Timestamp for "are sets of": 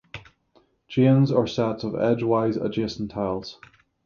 1.31-1.93